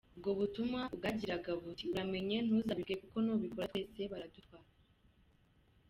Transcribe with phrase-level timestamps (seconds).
[0.15, 4.69] Ubwo butumwa bwagiraga buti “Uramenye ntuzabivuge kuko nubikora twese baradutwara.